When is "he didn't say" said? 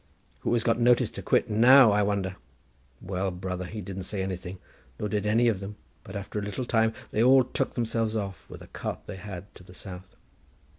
3.65-4.23